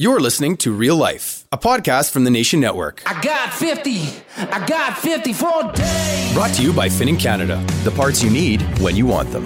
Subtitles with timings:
[0.00, 3.02] You're listening to Real Life, a podcast from the Nation Network.
[3.04, 4.00] I got 50.
[4.34, 6.32] I got 54 days.
[6.32, 9.44] Brought to you by Finning Canada, the parts you need when you want them.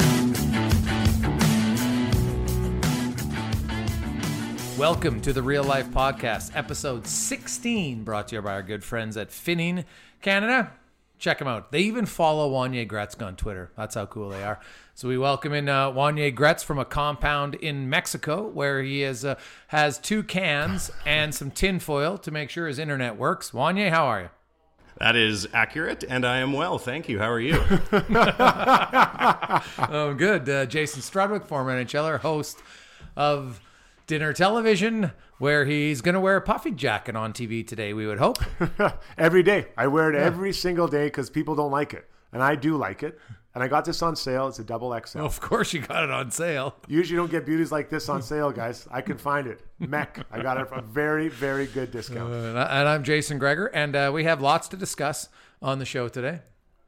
[4.79, 9.17] Welcome to the Real Life Podcast, episode 16, brought to you by our good friends
[9.17, 9.85] at Finning
[10.23, 10.71] Canada.
[11.25, 11.73] Check them out.
[11.73, 13.73] They even follow Wanye Gretzky on Twitter.
[13.79, 14.61] That's how cool they are.
[14.95, 19.25] So we welcome in uh, Wanye Gretz from a compound in Mexico where he is,
[19.25, 19.37] uh,
[19.69, 23.53] has two cans and some tinfoil to make sure his internet works.
[23.53, 24.29] Wanye, how are you?
[24.99, 26.77] That is accurate, and I am well.
[26.77, 27.19] Thank you.
[27.19, 27.55] How are you?
[29.91, 30.47] Oh, good.
[30.47, 32.59] Uh, Jason Strudwick, former NHLer, host
[33.17, 33.63] of
[34.07, 38.19] Dinner Television, where he's going to wear a puffy jacket on TV today, we would
[38.19, 38.39] hope.
[39.19, 39.69] every day.
[39.79, 42.09] I wear it every single day because people don't like it.
[42.31, 43.19] And I do like it.
[43.55, 44.49] And I got this on sale.
[44.49, 45.21] It's a double XL.
[45.21, 46.75] of course, you got it on sale.
[46.87, 48.87] Usually don't get beauties like this on sale, guys.
[48.91, 49.63] I can find it.
[49.79, 50.27] Mech.
[50.31, 52.31] I got it for a very, very good discount.
[52.33, 55.29] And, I, and I'm Jason Gregor, and uh, we have lots to discuss
[55.63, 56.41] on the show today.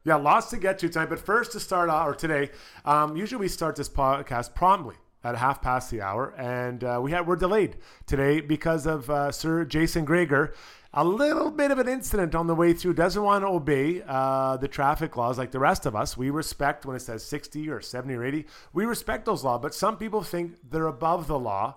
[0.04, 1.09] Yeah, lots to get to tonight.
[1.09, 2.50] But first, to start out, or today,
[2.84, 7.10] um, usually we start this podcast promptly at half past the hour, and uh, we
[7.10, 7.76] had we're delayed
[8.06, 10.54] today because of uh, Sir Jason Gregor.
[10.94, 12.94] A little bit of an incident on the way through.
[12.94, 16.16] Doesn't want to obey uh, the traffic laws like the rest of us.
[16.16, 18.47] We respect when it says 60 or 70 or 80.
[18.72, 21.76] We respect those laws, but some people think they're above the law.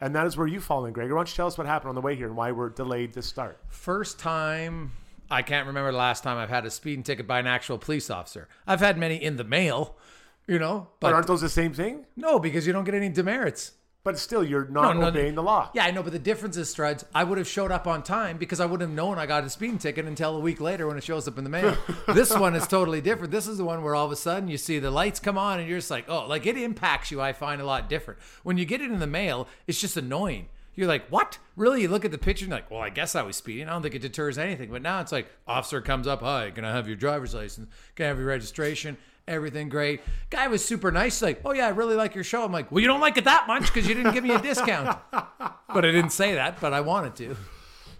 [0.00, 1.14] And that is where you fall in, Gregor.
[1.14, 3.14] Why don't you tell us what happened on the way here and why we're delayed
[3.14, 3.58] to start?
[3.68, 4.92] First time,
[5.30, 8.08] I can't remember the last time I've had a speeding ticket by an actual police
[8.08, 8.48] officer.
[8.66, 9.96] I've had many in the mail,
[10.50, 12.06] you know, But but aren't those the same thing?
[12.16, 13.72] no, because you don't get any demerits.
[14.02, 15.70] But still, you're not No, no, obeying the law.
[15.74, 18.38] Yeah, I know, but the difference is, Struds, I would have showed up on time
[18.38, 20.96] because I wouldn't have known I got a speeding ticket until a week later when
[20.96, 21.76] it shows up in the mail.
[22.14, 23.30] this one is totally different.
[23.30, 25.58] This is the one where all of a sudden you see the lights come on
[25.60, 28.18] and you're just like, oh, like it impacts you, I find a lot different.
[28.42, 30.48] When you get it in the mail, it's just annoying.
[30.76, 31.36] You're like, what?
[31.56, 31.82] Really?
[31.82, 33.68] You look at the picture and you're like, well, I guess I was speeding.
[33.68, 34.70] I don't think it deters anything.
[34.70, 37.68] But now it's like, officer comes up, hi, can I have your driver's license?
[37.96, 38.96] Can I have your registration?
[39.30, 40.00] Everything great.
[40.28, 41.22] Guy was super nice.
[41.22, 42.44] Like, oh yeah, I really like your show.
[42.44, 44.40] I'm like, well, you don't like it that much because you didn't give me a
[44.42, 44.98] discount.
[45.12, 47.36] but I didn't say that, but I wanted to.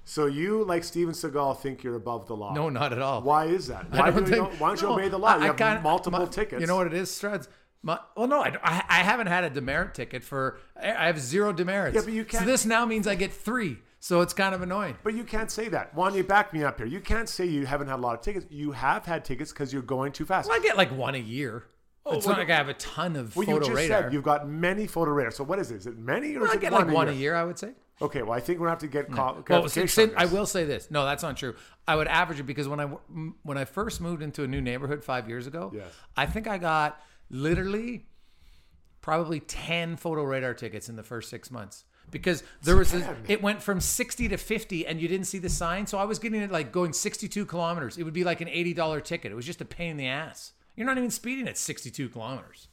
[0.05, 2.53] So you, like Steven Seagal, think you're above the law?
[2.53, 3.23] No, not at all.
[3.23, 3.87] Why is that?
[3.93, 5.29] I Why, don't do you think- why don't you no, obey the law?
[5.29, 6.61] I- You I have kinda- multiple my- tickets.
[6.61, 7.47] You know what it is, Struds?
[7.83, 10.59] My, well, no, I, I, I haven't had a demerit ticket for.
[10.77, 11.95] I I have zero demerits.
[11.95, 13.79] Yeah, but you can't- this now means I get three.
[14.03, 14.97] So it's kind of annoying.
[15.05, 15.95] But you can't say that.
[15.95, 16.87] Juan, you back me up here?
[16.87, 18.47] You can't say you haven't had a lot of tickets.
[18.49, 20.49] You have had tickets because you're going too fast.
[20.49, 21.65] Well, I get like one a year.
[22.07, 24.05] Oh, it's well, not like I have a ton of well, you just radar.
[24.05, 25.31] Said you've got many photo radar.
[25.31, 25.77] So what is it?
[25.77, 27.15] Is it many or Well, is I get one like a one year?
[27.15, 27.73] a year, I would say.
[28.03, 30.65] Okay, well, I think we're gonna have to get call, Well, since, I will say
[30.65, 30.91] this.
[30.91, 31.55] No, that's not true.
[31.87, 32.87] I would average it because when I
[33.43, 35.93] when I first moved into a new neighborhood five years ago, Yes.
[36.17, 36.99] I think I got
[37.29, 38.07] literally
[39.03, 43.43] probably ten photo radar tickets in the first six months because there was a, it
[43.43, 45.87] went from 60 to 50 and you didn't see the sign.
[45.87, 47.99] So i was getting it like going 62 kilometers.
[47.99, 49.33] It would be like an $80 ticket.
[49.33, 50.53] It was just a pain in the ass.
[50.77, 52.69] You're not even speeding at 62 kilometers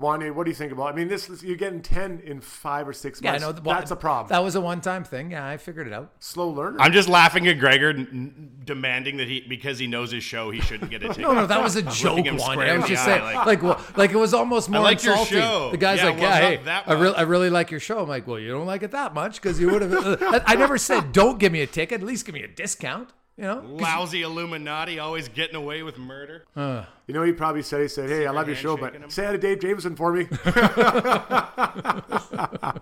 [0.00, 0.92] Wanye, what do you think about?
[0.92, 3.62] I mean, this is, you're getting ten in five or six Yeah, I months.
[3.62, 3.72] know.
[3.72, 4.28] That's a problem.
[4.30, 5.30] That was a one-time thing.
[5.30, 6.10] Yeah, I figured it out.
[6.18, 6.78] Slow learner.
[6.80, 10.50] I'm just laughing at Gregor n- n- demanding that he because he knows his show
[10.50, 11.22] he shouldn't get a ticket.
[11.22, 13.80] No, no, that was a joke him I in was just saying, like- like, well,
[13.96, 15.70] like it was almost more like your show.
[15.70, 17.14] The guy's Yeah, like, well, yeah, hey, I really.
[17.16, 18.00] I really like your show.
[18.00, 20.20] I'm like, well, you don't like it that much because you would have.
[20.22, 22.00] I I never said don't give me a ticket.
[22.00, 23.10] At least give me a discount.
[23.36, 26.44] You know, Lousy Illuminati always getting away with murder.
[26.56, 29.10] you know, he probably said, he said, hey, I love your show, but handshaking him.
[29.10, 30.24] say hi to Dave Jameson for me.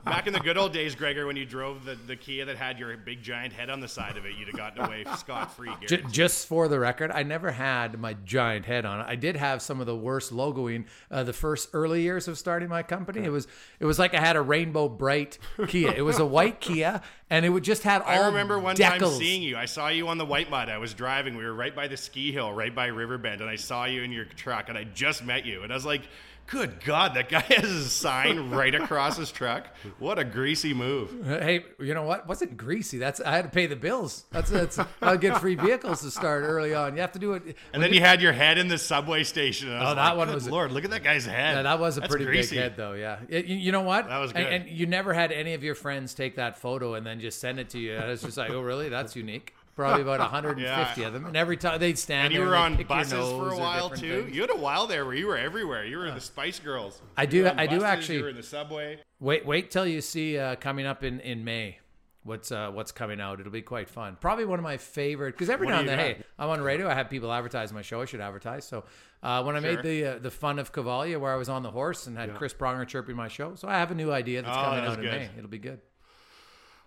[0.04, 2.78] Back in the good old days, Gregor, when you drove the, the Kia that had
[2.78, 5.70] your big giant head on the side of it, you'd have gotten away scot free.
[5.86, 9.06] J- just for the record, I never had my giant head on it.
[9.08, 12.68] I did have some of the worst logoing uh, the first early years of starting
[12.68, 13.24] my company.
[13.24, 13.48] It was
[13.80, 15.38] it was like I had a rainbow bright
[15.68, 15.92] Kia.
[15.92, 17.00] It was a white Kia,
[17.30, 18.08] and it would just had all.
[18.08, 19.56] I remember one time seeing you.
[19.56, 20.68] I saw you on the White Mud.
[20.68, 21.36] I was driving.
[21.36, 24.12] We were right by the ski hill, right by Riverbend, and I saw you in
[24.12, 26.02] your truck, and I just met you, and I was like.
[26.48, 29.68] Good God, that guy has a sign right across his truck.
[30.00, 31.24] What a greasy move.
[31.24, 32.26] Hey, you know what?
[32.26, 32.98] Wasn't greasy.
[32.98, 34.24] That's I had to pay the bills.
[34.32, 36.96] That's that's I get free vehicles to start early on.
[36.96, 37.56] You have to do it.
[37.72, 39.68] And then you had your head in the subway station.
[39.70, 41.24] And I oh, was Oh, that like, one "Good was- Lord, look at that guy's
[41.24, 41.54] head.
[41.54, 42.56] Yeah, that was a That's pretty greasy.
[42.56, 42.94] big head, though.
[42.94, 44.08] Yeah, It- you, you know what?
[44.08, 44.52] That was And- good.
[44.52, 47.60] And, you never had any of your friends take that photo and then just send
[47.60, 47.94] it to you.
[47.94, 48.88] And it's just like, oh, really?
[48.88, 49.54] That's unique.
[49.74, 51.06] Probably about 150 Yeah.
[51.06, 53.56] of them, and every time they'd stand And you there were on buses for a
[53.56, 54.24] while too.
[54.24, 54.34] things.
[54.36, 55.84] You had a while there where you were everywhere.
[55.84, 57.00] You were the Spice Girls.
[57.16, 58.98] I do- You were on I do actually- You were in the subway.
[59.20, 61.78] Wait, wait till you see uh, coming up in in May.
[62.24, 63.40] What's uh, what's coming out?
[63.40, 64.16] It'll be quite fun.
[64.20, 66.04] Probably one of my favorite because every What now and then, got?
[66.18, 66.88] hey, I'm on radio.
[66.88, 68.00] I have people advertise my show.
[68.00, 68.64] I should advertise.
[68.64, 68.84] So
[69.24, 69.74] uh, when I Sure.
[69.74, 72.32] made the uh, the fun of Cavalia, where I was on the horse and had
[72.36, 74.90] Chris Pronger chirping my show, so I have a new idea that's Oh, coming that
[74.90, 75.12] out in good.
[75.12, 75.30] May.
[75.36, 75.80] It'll be good.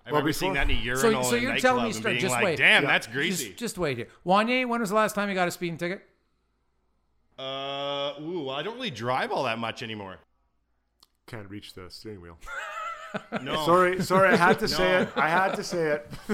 [0.06, 1.96] I remember seeing that in a urinal So, so in a you're nightclub telling me,
[1.96, 2.58] and being just like, wait.
[2.58, 2.90] "Damn, Yeah.
[2.90, 4.08] that's greasy." Just, just wait here.
[4.26, 6.06] Wanye, when was the last time you got a speeding ticket?
[7.38, 10.18] Uh, ooh, well, I don't really drive all that much anymore.
[11.28, 12.38] Can't reach the steering wheel.
[13.42, 15.10] No, Sorry, sorry, I had to say it.
[15.16, 16.12] I had to say it.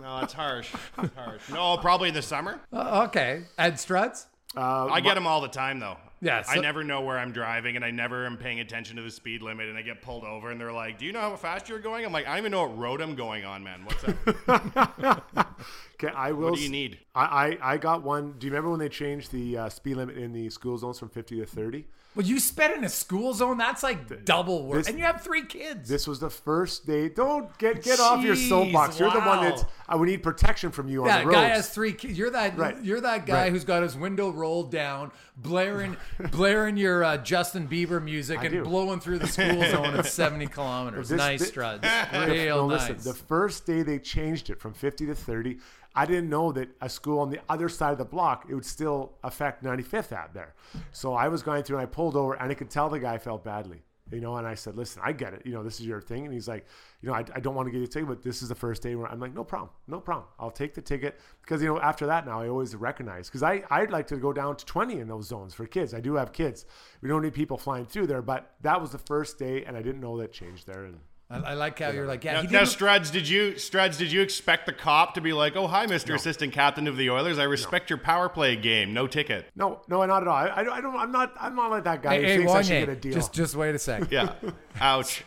[0.00, 0.74] no, it's harsh.
[1.00, 1.48] It's harsh.
[1.48, 2.58] No, probably in the summer.
[2.72, 3.44] Uh, okay.
[3.56, 4.26] Ed Struds?
[4.56, 5.96] Uh, I get them all the time though.
[6.22, 9.10] Yeah, I never know where I'm driving, and I never am paying attention to the
[9.10, 11.68] speed limit, and I get pulled over, and they're like, "Do you know how fast
[11.68, 13.84] you're going?" I'm like, "I don't even know what road I'm going on, man.
[13.84, 15.24] What's up?
[16.02, 16.50] Okay, I will.
[16.50, 18.34] what do you need?" I, I, I got one.
[18.38, 21.08] Do you remember when they changed the uh, speed limit in the school zones from
[21.10, 21.86] 50 to 30?
[22.16, 23.56] Well, you sped in a school zone?
[23.56, 24.78] That's like double work.
[24.80, 25.88] this- and you have three kids.
[25.88, 27.08] This was the first day.
[27.08, 28.98] Don't get get off your Jeez, soapbox.
[28.98, 29.64] You're the one that's.
[29.88, 32.18] Uh, we need protection from you yeah, on the guy has three kids.
[32.18, 32.58] You're that.
[32.58, 32.76] Right.
[32.82, 33.52] You're that guy Right.
[33.52, 35.96] who's got his window rolled down, blaring,
[36.32, 38.64] blaring your uh, Justin Bieber music I and do.
[38.64, 41.10] blowing through the school zone at 70 kilometers.
[41.10, 42.26] This- nice, thi- Struds.
[42.28, 42.88] Real no, nice.
[42.90, 45.58] listen, the first day they changed it from 50 to 30,
[45.94, 48.64] I didn't know that a school on the other side of the block, it would
[48.64, 50.54] still affect 95th out there.
[50.92, 53.18] So I was going through and I pulled over and I could tell the guy
[53.18, 53.82] felt badly.
[54.12, 55.42] You know, and I said, listen, I get it.
[55.44, 56.24] You know, this is your thing.
[56.24, 56.66] And he's like,
[57.00, 58.56] you know, I, I don't want to give you a ticket, but this is the
[58.56, 59.70] first day where I'm like, no problem.
[59.86, 60.26] No problem.
[60.38, 61.20] I'll take the ticket.
[61.42, 63.28] Because, you know, after that now, I always recognize.
[63.28, 65.94] Because I, I'd like to go down to 20 in those zones for kids.
[65.94, 66.66] I do have kids.
[67.02, 68.20] We don't need people flying through there.
[68.22, 70.86] But that was the first day, and I didn't know that changed there.
[70.86, 70.98] And
[71.30, 72.68] I, I like how you're like, yeah, Now, he now, didn't.
[72.76, 76.14] Struds, did you Struds, did you expect the cop to be like, "Oh, hi, Mister
[76.14, 77.38] Assistant Captain of the Oilers.
[77.38, 78.92] I respect your power play game.
[78.92, 80.34] No ticket." No, no, not at all.
[80.36, 80.96] I, I, don't, I don't.
[80.96, 81.32] I'm not.
[81.40, 83.12] I'm not like that guy Hey, who hey thinks I should get a deal.
[83.12, 84.10] just just wait a sec.
[84.10, 84.32] Yeah.
[84.80, 85.22] Ouch.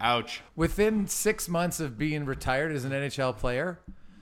[0.00, 0.42] Ouch.
[0.56, 3.78] Within six months of being retired as an NHL player,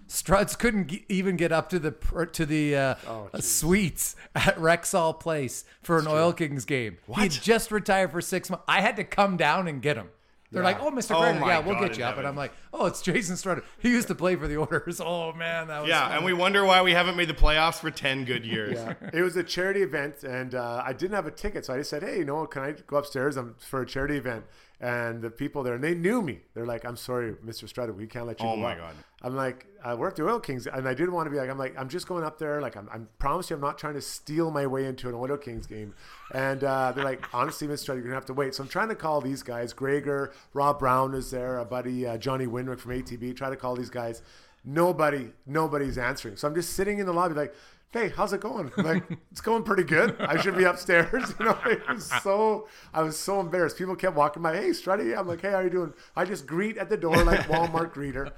[0.08, 4.14] Struds couldn't g- even get up to the pr- to the uh, Oh, uh, suites
[4.36, 6.98] at Rexall Place for an Oil Kings game.
[7.16, 8.64] He just retired for six months.
[8.68, 10.10] I had to come down and get him.
[10.54, 11.14] They're like, "Oh, Mr.
[11.14, 12.26] Oh Gregor, my yeah, we'll God get you in up." And.
[12.26, 13.62] I'm like, "Oh, it's Jason Strutter.
[13.78, 15.00] He used to play for the Orders.
[15.00, 16.16] Oh man, that was Yeah, fun.
[16.16, 18.74] and we wonder why we haven't made the playoffs for ten good years.
[18.78, 18.94] Yeah.
[19.12, 21.90] it was a charity event, and uh, I didn't have a ticket, so I just
[21.90, 23.36] said, "Hey, you know, what, can I go upstairs?
[23.36, 24.44] I'm for a charity event."
[24.80, 26.40] And the people there, and they knew me.
[26.54, 27.68] They're like, "I'm sorry, Mr.
[27.68, 28.94] Strutter, we can't let you." Oh go my up." God.
[29.24, 31.56] I'm like, I work the Oil Kings, and I didn't want to be like, I'm
[31.56, 32.60] like, I'm just going up there.
[32.60, 35.38] Like, I'm, I'm promise you, I'm not trying to steal my way into an Oil
[35.38, 35.94] Kings game.
[36.32, 37.88] And uh, they're like, honestly, Mr.
[37.88, 38.54] You're gonna have to wait.
[38.54, 39.72] So I'm trying to call these guys.
[39.72, 43.34] Gregor, Rob Brown is there, a buddy, uh, Johnny Winrick from ATB.
[43.34, 44.20] Try to call these guys.
[44.62, 46.36] Nobody, nobody's answering.
[46.36, 47.54] So I'm just sitting in the lobby, like,
[47.94, 48.70] hey, how's it going?
[48.76, 50.16] I'm like, it's going pretty good.
[50.20, 51.34] I should be upstairs.
[51.40, 53.78] You know, it was so I was so embarrassed.
[53.78, 55.16] People kept walking by, hey, Strutty.
[55.18, 55.94] I'm like, hey, how are you doing?
[56.14, 58.32] I just greet at the door like Walmart greeter.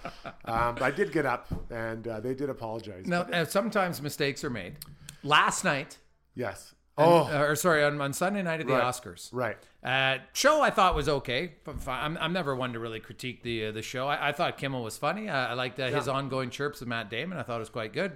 [0.44, 3.06] Um, but I did get up, and uh, they did apologize.
[3.06, 4.76] Now, But uh, sometimes mistakes are made.
[5.24, 5.98] Last night,
[6.34, 6.74] yes.
[6.98, 8.84] oh, Oh, or sorry, on, on Sunday night at the Right.
[8.84, 9.56] Oscars, right.
[9.82, 11.54] Uh, show I thought was okay.
[11.86, 14.08] I'm, I'm never one to really critique the uh, the show.
[14.08, 15.28] I, I thought Kimmel was funny.
[15.28, 17.38] I, I liked uh, his ongoing chirps with Matt Damon.
[17.38, 18.12] I thought it was quite good.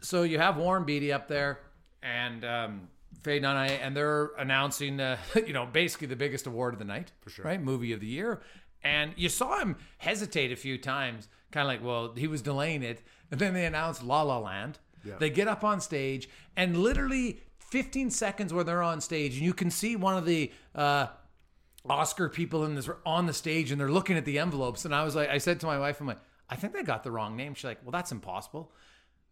[0.00, 1.60] So you have Warren Beatty up there,
[2.02, 2.88] and um,
[3.26, 5.16] None, I- and they're announcing, uh,
[5.46, 7.60] you know, basically the biggest award of the night, for sure, right?
[7.60, 8.40] Movie of the year,
[8.84, 12.82] and you saw him hesitate a few times, kind of like, well, he was delaying
[12.84, 14.78] it, and then they announced La La Land.
[15.18, 19.54] They get up on stage, and literally 15 seconds where they're on stage, and you
[19.54, 21.06] can see one of the uh,
[21.88, 25.04] Oscar people in this on the stage, and they're looking at the envelopes, and I
[25.04, 26.18] was like, I said to my wife, I'm like,
[26.48, 27.54] I think they got the wrong name.
[27.54, 28.70] She's like, well, that's impossible.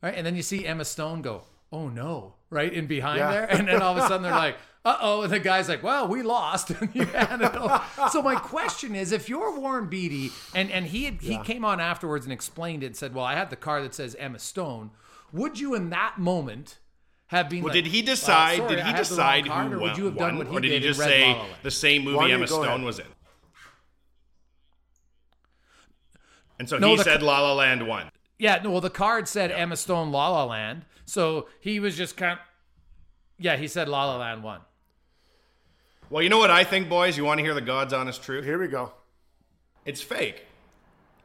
[0.04, 0.14] Right.
[0.16, 1.42] And then you see Emma Stone go,
[1.72, 3.30] oh no, right in behind Yeah.
[3.32, 3.44] there.
[3.50, 5.22] And then all of a sudden they're like, uh oh.
[5.22, 6.70] And the guy's like, well, we lost.
[6.80, 7.80] And you hand it over.
[8.12, 11.80] so my question is if you're Warren Beatty and, and he had, he came on
[11.80, 14.90] afterwards and explained it and said, well, I have the card that says Emma Stone,
[15.32, 16.78] would you in that moment
[17.28, 18.56] have been Well, like, did he "Uh, decide?
[18.58, 19.88] sorry, did he had decide card," who or won?
[19.88, 22.04] would you have done what he or did he just say La La the same
[22.04, 22.82] movie Why don't you Emma Stone ahead?
[22.82, 23.06] was in?
[26.58, 28.10] And so No, he the- said La La Land won.
[28.38, 30.84] Yeah, no, well, the card said Emma Stone La La Land.
[31.06, 32.38] So he was just kind of,
[33.38, 34.60] yeah, he said La La Land won.
[36.10, 37.16] Well, you know what I think, boys?
[37.16, 38.44] You want to hear the God's honest truth?
[38.44, 38.92] Here we go.
[39.84, 40.44] It's fake.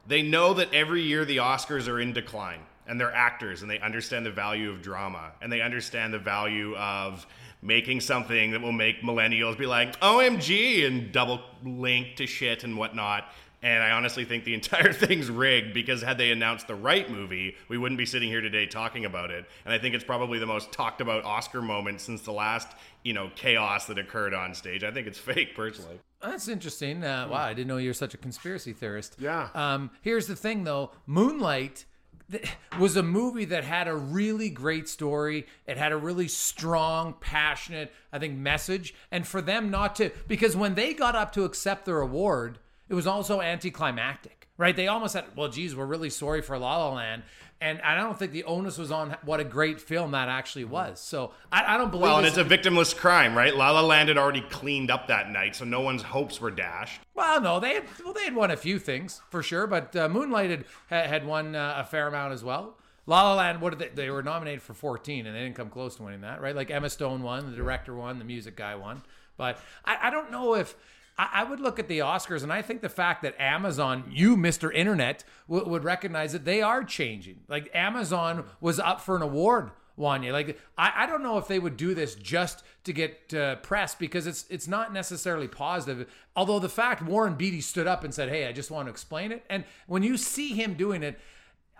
[0.08, 3.80] They know that every year the Oscars are in decline, and they're actors, and they
[3.80, 7.28] understand the value of drama, and they understand the value of
[7.62, 12.78] making something that will make millennials be like, OMG, and double link to shit and
[12.78, 13.32] whatnot.
[13.62, 17.56] And I honestly think the entire thing's rigged because had they announced the right movie,
[17.68, 19.46] we wouldn't be sitting here today talking about it.
[19.66, 22.68] And I think it's probably the most talked about Oscar moment since the last,
[23.04, 24.84] you know, chaos that occurred on stage.
[24.84, 26.00] I think it's fake, personally.
[26.22, 27.04] That's interesting.
[27.04, 29.16] Uh, wow, I didn't know you were such a conspiracy theorist.
[29.20, 29.50] Yeah.
[29.54, 31.86] Um, here's the thing, though Moonlight
[32.30, 32.46] th-
[32.78, 35.48] was a movie that had a really great story.
[35.66, 38.94] It had a really strong, passionate, I think, message.
[39.12, 42.60] And for them not to, because when they got up to accept their award,
[42.90, 44.76] it was also anticlimactic, right?
[44.76, 47.24] They almost said, well, geez, we're really sorry for La La Land.
[47.62, 51.02] And I don't think the onus was on what a great film that actually was.
[51.02, 53.54] So I, I don't believe Well, and it's a victimless crime, right?
[53.54, 57.02] La La Land had already cleaned up that night, so no one's hopes were dashed.
[57.16, 60.08] Well, no, they had well they had won a few things for sure, but uh,
[60.08, 62.78] Moonlight had, had won uh, a fair amount as well.
[63.06, 64.04] La La Land, what did they?
[64.04, 66.56] They were nominated for 14, and they didn't come close to winning that, right?
[66.56, 69.02] Like Emma Stone won, the director won, the music guy won,
[69.36, 70.76] but I, I don't know if.
[71.20, 74.36] I I would look at the Oscars, and I think the fact that Amazon, you,
[74.36, 74.74] Mr.
[74.74, 77.42] Internet, w- would recognize that they are changing.
[77.48, 80.32] Like Amazon was up for an award Wanye.
[80.32, 83.94] Like I, I don't know if they would do this just to get uh, press
[83.94, 86.10] because it's it's not necessarily positive.
[86.36, 89.32] Although the fact Warren Beatty stood up and said, "Hey, I just want to explain
[89.32, 91.20] it," and when you see him doing it,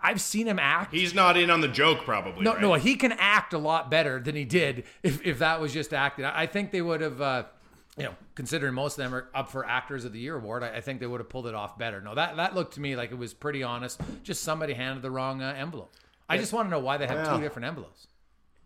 [0.02, 0.94] I've seen him act.
[0.94, 2.44] He's not in on the joke, probably.
[2.44, 2.60] no, right?
[2.60, 5.94] no, he can act a lot better than he did if, if that was just
[5.94, 6.26] acting.
[6.26, 7.20] I I think they would have.
[7.20, 7.44] Uh,
[7.96, 10.76] you know, considering most of them are up for Actors of the Year award, I,
[10.76, 12.00] I think they would have pulled it off better.
[12.00, 14.00] No, that that looked to me like it was pretty honest.
[14.22, 15.92] Just somebody handed the wrong uh, envelope.
[16.28, 17.34] I just want to know why they have Yeah.
[17.36, 18.06] two different envelopes.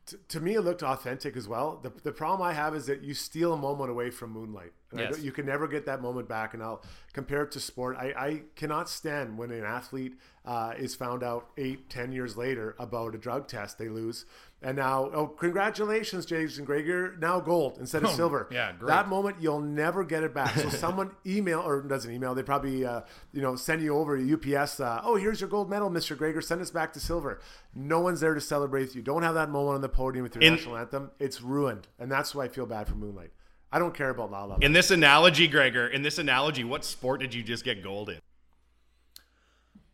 [0.06, 1.80] T- to me, it looked authentic as well.
[1.82, 4.72] The, the problem I have is that you steal a moment away from Moonlight.
[4.94, 5.18] Yes.
[5.20, 6.52] you can never get that moment back.
[6.52, 6.82] And I'll
[7.14, 7.96] compare it to sport.
[7.98, 10.12] I, I cannot stand when an athlete
[10.44, 14.26] uh, is found out eight, ten years later about a drug test they lose.
[14.64, 18.48] And now, oh, congratulations, Jason Gregor, now gold instead of silver.
[18.50, 18.88] yeah, great.
[18.88, 20.56] That moment, you'll never get it back.
[20.56, 23.02] So someone email, or doesn't email, they probably, uh,
[23.32, 24.80] you know, send you over to UPS.
[24.80, 26.16] Uh, oh, here's your gold medal, Mr.
[26.16, 26.40] Gregor.
[26.40, 27.40] Send us back to silver.
[27.74, 29.02] No one's there to celebrate you.
[29.02, 31.10] Don't have that moment on the podium with your In- national anthem.
[31.18, 31.86] It's ruined.
[31.98, 33.32] And that's why I feel bad for Moonlight.
[33.70, 37.20] I don't care about La La In this analogy, Gregor, in this analogy, what sport
[37.20, 38.18] did you just get gold in?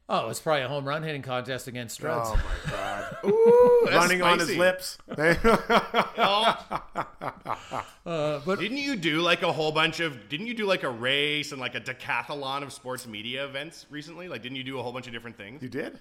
[0.08, 2.26] Oh, it's probably a home run hitting contest against Struds.
[2.26, 2.36] Oh
[2.66, 3.09] my God.
[3.24, 4.98] Ooh, that's Running on his lips.
[8.06, 8.42] Oh.
[8.56, 10.28] didn't you do like a whole bunch of?
[10.28, 14.28] Didn't you do like a race and like a decathlon of sports media events recently?
[14.28, 15.62] Like, didn't you do a whole bunch of different things?
[15.62, 16.00] you did?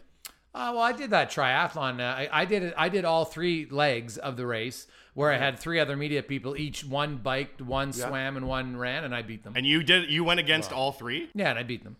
[0.54, 2.00] Uh, well, I did that triathlon.
[2.00, 2.74] Uh, I, I did it.
[2.78, 6.58] I did all three legs of the race, where I had three other media people.
[6.58, 8.08] Each one biked, one Yeah.
[8.08, 9.54] swam, and one ran, and I beat them.
[9.56, 10.10] And you did.
[10.10, 11.30] You went against all three.
[11.36, 11.98] yeah, and I beat them.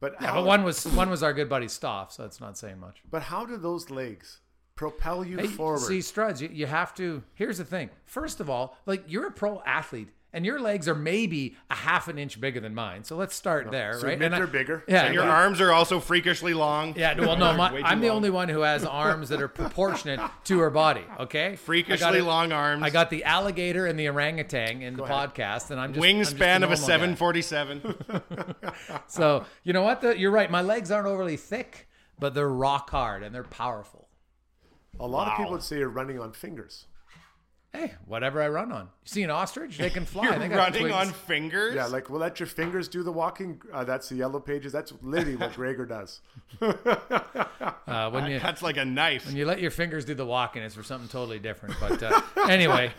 [0.00, 2.56] But Yeah, how, but one was one was our good buddy Stoff, so it's not
[2.56, 3.02] saying much.
[3.10, 4.40] but how do those legs
[4.80, 5.80] propel you Hey, forward?
[5.80, 7.22] See, Struds, you, you have to.
[7.34, 7.90] Here's the thing.
[8.06, 12.08] First of all, like you're a pro athlete, and your legs are maybe a half
[12.08, 13.04] an inch bigger than mine.
[13.04, 14.14] So let's start there, so right?
[14.14, 14.82] admit And they're bigger.
[14.88, 15.30] Yeah, And your yeah.
[15.32, 16.94] arms are also freakishly long.
[16.96, 18.16] Yeah, well, no, my, I'm the long.
[18.16, 21.04] only one who has arms that are proportionate to her body.
[21.18, 22.82] Okay, Freakishly I got it- long arms.
[22.82, 26.36] I got the alligator and the orangutan in the podcast, and I'm just I'm just
[26.36, 27.82] wingspan of a 747.
[29.08, 30.00] So you know what?
[30.00, 30.50] The, you're right.
[30.50, 34.08] My legs aren't overly thick, but they're rock hard and they're powerful.
[35.00, 36.84] A lot of people would say you're running on fingers.
[37.72, 38.90] Hey, whatever I run on.
[39.10, 39.76] You see an ostrich?
[39.76, 40.24] They can fly.
[40.24, 40.94] You're they got running twigs.
[40.94, 41.74] on fingers.
[41.74, 43.60] Yeah, like we'll let your fingers do the walking.
[43.72, 44.70] Uh, that's the yellow pages.
[44.72, 46.20] That's literally what Gregor does.
[46.60, 49.26] uh, when you That's like a knife.
[49.26, 51.74] when you let your fingers do the walking, it's for something totally different.
[51.80, 52.92] But uh, anyway,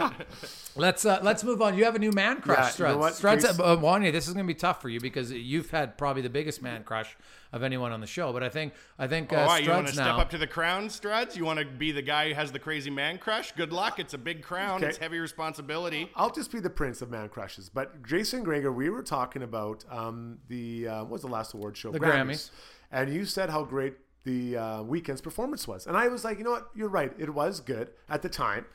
[0.75, 1.77] let's uh, let's move on.
[1.77, 2.95] You have a new man crush, Yeah, you Struds.
[2.95, 3.13] know what?
[3.13, 5.97] Struds, Case- uh, Wanye, this is going to be tough for you because you've had
[5.97, 7.15] probably the biggest man crush
[7.53, 8.31] of anyone on the show.
[8.33, 10.19] But I think I think uh, Oh, why, you want to Struds step now.
[10.19, 11.35] up to the crown, Struds.
[11.35, 13.51] You want to be the guy who has the crazy man crush?
[13.53, 13.99] Good luck.
[13.99, 14.77] It's a big crown.
[14.77, 14.87] Okay.
[14.87, 16.00] It's heavy responsibility.
[16.15, 17.69] I'll just be the prince of man crushes.
[17.69, 21.77] But Jason Gregor, we were talking about um, the uh, what was the last award
[21.77, 21.91] show?
[21.91, 22.51] The Grammys.
[22.91, 26.43] and you said how great the uh, Weeknd's performance was, and I was like, you
[26.43, 28.65] know what, you're right, it was good at the time,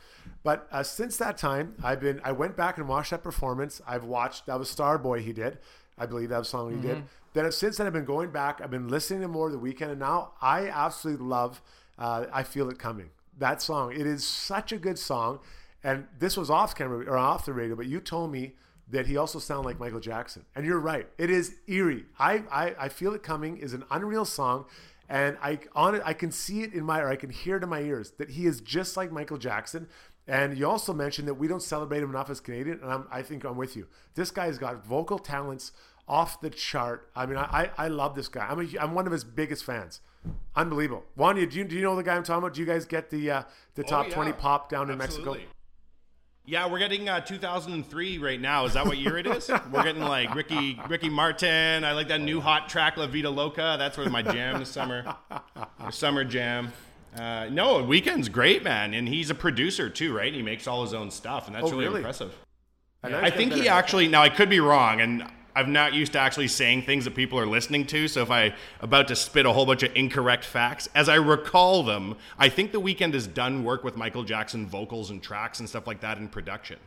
[0.42, 3.80] but uh, since that time, I've been I went back and watched that performance.
[3.86, 5.58] I've watched that was Starboy he did,
[5.98, 6.86] I believe that was song he Mm-hmm.
[6.88, 7.02] did.
[7.34, 8.60] Then since then, I've been going back.
[8.62, 11.60] I've been listening to more of the weekend, and now I absolutely love.
[11.98, 13.10] Uh, I feel it coming.
[13.38, 13.92] That song.
[13.92, 15.40] It is such a good song.
[15.84, 18.54] And this was off camera or off the radio, but you told me
[18.88, 20.44] that he also sounded like Michael Jackson.
[20.54, 21.08] And you're right.
[21.18, 22.04] It is eerie.
[22.18, 24.66] I, I, I feel it coming is an unreal song.
[25.08, 27.62] And I on it, I can see it in my or I can hear it
[27.62, 29.88] in my ears that he is just like Michael Jackson.
[30.26, 33.22] And you also mentioned that we don't celebrate him enough as Canadian, and I'm, I
[33.22, 33.86] think I'm with you.
[34.14, 35.70] This guy's got vocal talents
[36.08, 37.10] off the chart.
[37.14, 38.44] I mean, I, I, I love this guy.
[38.44, 40.00] I'm, a, I'm one of his biggest fans.
[40.56, 41.04] Unbelievable.
[41.16, 42.54] Wanye, do you, do you know the guy I'm talking about?
[42.54, 43.42] Do you guys get the uh,
[43.76, 44.14] the top Oh, yeah.
[44.14, 45.36] 20 pop down in Mexico?
[46.48, 48.66] Yeah, we're getting uh, 2003 right now.
[48.66, 49.50] Is that what year it is?
[49.72, 51.82] we're getting like Ricky Ricky Martin.
[51.82, 53.74] I like that new hot track La Vida Loca.
[53.78, 55.16] That's where my jam this summer.
[55.90, 56.72] Summer jam.
[57.16, 60.32] Uh, no, Weeknd's great, man, and he's a producer too, right?
[60.32, 61.96] He makes all his own stuff, and that's Oh, really, really?
[62.00, 62.32] impressive.
[63.02, 64.06] And I think he actually.
[64.06, 67.38] Now I could be wrong, and I'm not used to actually saying things that people
[67.38, 68.08] are listening to.
[68.08, 71.82] So if I about to spit a whole bunch of incorrect facts, as I recall
[71.82, 75.68] them, I think the Weeknd has done work with Michael Jackson vocals and tracks and
[75.68, 76.78] stuff like that in production.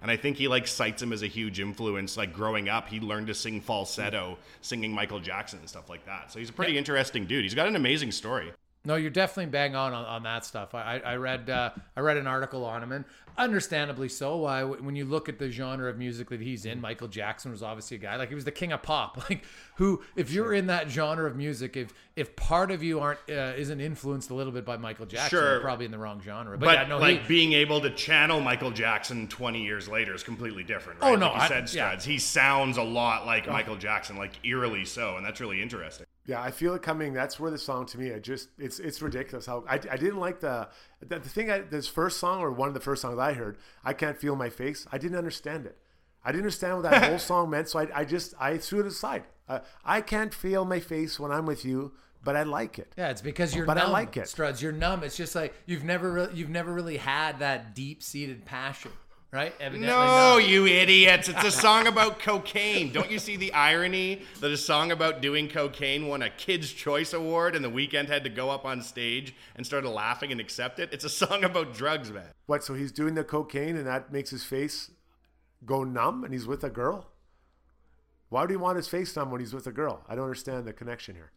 [0.00, 2.16] And I think he like cites him as a huge influence.
[2.16, 6.30] Like growing up, he learned to sing falsetto, singing Michael Jackson and stuff like that.
[6.30, 7.42] So he's a pretty interesting dude.
[7.42, 8.52] He's got an amazing story.
[8.84, 10.74] No, you're definitely bang on on, on that stuff.
[10.74, 13.04] I, I read uh, I read an article on him, and
[13.38, 14.36] understandably so.
[14.38, 17.62] Why when you look at the genre of music that he's in, Michael Jackson was
[17.62, 19.22] obviously a guy like he was the king of pop.
[19.30, 19.44] Like
[19.76, 23.52] who, if you're in that genre of music, if if part of you aren't uh,
[23.56, 25.52] isn't influenced a little bit by Michael Jackson, Sure.
[25.52, 26.58] you're probably in the wrong genre.
[26.58, 30.12] But, But yeah, no, like he, being able to channel Michael Jackson 20 years later
[30.12, 31.00] is completely different.
[31.00, 31.12] Right?
[31.12, 32.00] Oh, no, like you I- said, yeah.
[32.00, 36.06] He sounds a lot like Michael Jackson, like eerily so, and that's really interesting.
[36.24, 37.12] Yeah, I feel it coming.
[37.12, 40.18] That's where the song to me, I just it's it's ridiculous how I, I didn't
[40.18, 40.68] like the
[41.00, 41.50] the, the thing.
[41.50, 44.36] I, this first song or one of the first songs I heard, I can't feel
[44.36, 44.86] my face.
[44.92, 45.78] I didn't understand it.
[46.24, 48.86] I didn't understand what that whole song meant, so I, I just I threw it
[48.86, 49.24] aside.
[49.48, 52.92] Uh, I can't feel my face when I'm with you, but I like it.
[52.96, 54.24] yeah, it's because you're But I numb, like it.
[54.26, 54.62] Struds.
[54.62, 55.02] You're numb.
[55.02, 58.92] It's just like you've never re- you've never really had that deep seated passion,
[59.32, 59.54] right?
[59.58, 59.96] Evidently No,
[60.38, 60.48] not.
[60.48, 61.28] you idiots.
[61.28, 62.92] It's a song about cocaine.
[62.92, 67.12] Don't you see the irony that a song about doing cocaine won a Kids' Choice
[67.12, 70.78] Award and the Weeknd had to go up on stage and started laughing and accept
[70.78, 70.90] it?
[70.92, 72.26] It's a song about drugs, man.
[72.46, 72.62] What?
[72.62, 74.90] So he's doing the cocaine, and that makes his face
[75.64, 77.08] go numb, and he's with a girl.
[78.28, 80.04] Why would he want his face numb when he's with a girl?
[80.08, 81.32] I don't understand the connection here.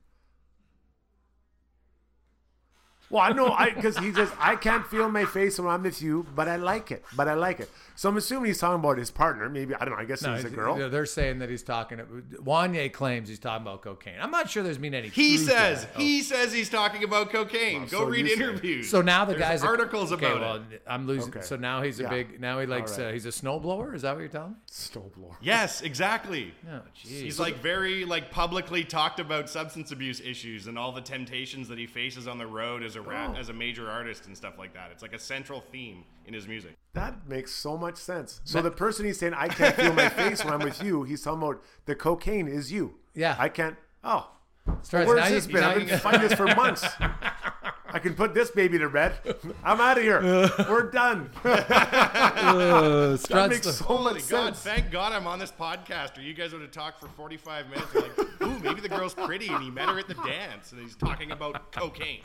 [3.10, 6.02] Well, I know, I because he says I can't feel my face when I'm with
[6.02, 7.04] you, but I like it.
[7.16, 7.70] But I like it.
[7.98, 9.48] So I'm assuming he's talking about his partner.
[9.48, 10.00] Maybe I don't know.
[10.02, 10.90] I guess No, he's a he's- girl.
[10.90, 12.00] They're saying that he's talking.
[12.44, 14.16] Wanye claims he's talking about cocaine.
[14.20, 15.10] I'm not sure there's been any.
[15.10, 15.96] He says that.
[15.96, 17.82] he says he's talking about cocaine.
[17.82, 18.90] Well, Go so read interviews.
[18.90, 20.82] So now the There's guy's a- articles okay, about well, it.
[20.88, 21.30] I'm losing.
[21.30, 21.42] Okay.
[21.42, 22.10] So now he's a Yeah.
[22.10, 22.42] big.
[22.42, 22.98] Now he likes.
[22.98, 23.08] right.
[23.08, 23.94] Uh, he's a snowblower.
[23.96, 24.56] Is that what you're telling me?
[24.72, 25.36] Snowblower.
[25.42, 26.54] Yes, exactly.
[26.70, 27.22] Oh, jeez.
[27.22, 31.78] He's like very like publicly talked about substance abuse issues and all the temptations that
[31.78, 33.40] he faces on the road as a rat, Oh.
[33.40, 34.92] as a major artist and stuff like that.
[34.92, 36.76] It's like a central theme in his music.
[36.94, 38.42] That makes so much sense.
[38.46, 41.22] So the person he's saying I can't feel my face when I'm with you, he's
[41.22, 42.96] talking about the cocaine is you.
[43.14, 43.36] Yeah.
[43.38, 43.76] I can't.
[44.04, 44.30] Oh,
[44.82, 45.64] Starts- where's this you- been?
[45.64, 46.86] I've been you- fighting this for months.
[47.88, 49.14] I can put this baby to bed.
[49.64, 50.22] I'm out of here.
[50.70, 51.30] We're done.
[52.36, 54.56] Uh, that Struds makes the- so Holy much God!
[54.56, 54.60] sense.
[54.62, 57.96] Thank God I'm on this podcast, or you guys would have talked for 45 minutes.
[57.96, 60.96] Like, ooh, maybe the girl's pretty, and he met her at the dance, and he's
[60.96, 62.22] talking about cocaine.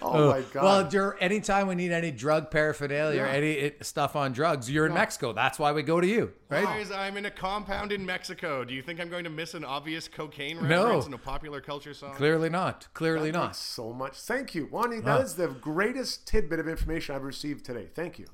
[0.00, 0.62] Oh my god.
[0.64, 4.86] Well, you're, anytime we need any drug paraphernalia or any it, stuff on drugs, you're
[4.86, 5.32] in Mexico.
[5.32, 6.64] That's why we go to you, right?
[6.64, 8.64] Guys, I'm in a compound in Mexico.
[8.64, 10.84] Do you think I'm going to miss an obvious cocaine No.
[10.84, 12.14] reference in a popular culture song?
[12.14, 12.88] Clearly not.
[12.94, 13.56] Clearly That not.
[13.56, 14.16] so much.
[14.20, 15.02] Thank you, Wanye.
[15.04, 17.88] That is the greatest tidbit of information I've received today.
[17.94, 18.26] Thank you.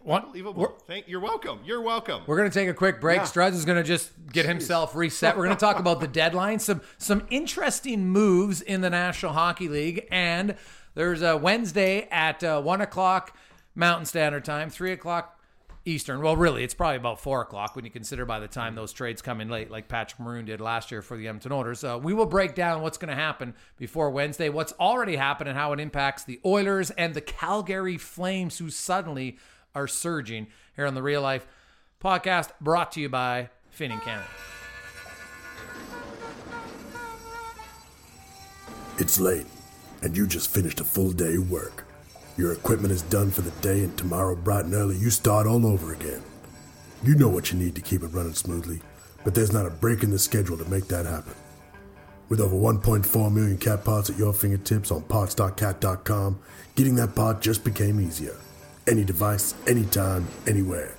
[0.00, 0.78] One, Unbelievable.
[0.86, 1.60] Thank, you're welcome.
[1.64, 2.22] You're welcome.
[2.26, 3.18] we're gonna take a quick break.
[3.18, 3.24] Yeah.
[3.24, 5.36] Struds is gonna just get himself reset.
[5.36, 10.06] We're gonna talk about the deadline, some some interesting moves in the National Hockey League,
[10.10, 10.54] and
[10.94, 13.36] there's a Wednesday at uh, one o'clock.
[13.78, 15.40] Mountain Standard Time, 3 o'clock
[15.84, 16.20] Eastern.
[16.20, 19.22] Well, really, it's probably about 4 o'clock when you consider by the time those trades
[19.22, 21.84] come in late, like Patrick Maroon did last year for the Edmonton Oilers.
[21.84, 25.56] Uh, we will break down what's going to happen before Wednesday, what's already happened, and
[25.56, 29.38] how it impacts the Oilers and the Calgary Flames, who suddenly
[29.74, 31.46] are surging here on the Real Life
[32.02, 34.28] podcast, brought to you by Finning Canada.
[38.98, 39.46] It's late,
[40.02, 41.84] and you just finished a full day of work.
[42.36, 45.66] Your equipment is done for the day, and tomorrow, bright and early, you start all
[45.66, 46.22] over again.
[47.02, 48.80] You know what you need to keep it running smoothly,
[49.24, 51.34] but there's not a break in the schedule to make that happen.
[52.28, 56.38] With over 1.4 million cat parts at your fingertips on parts.cat.com,
[56.74, 58.36] getting that part just became easier.
[58.88, 60.96] Any device, anytime, anywhere.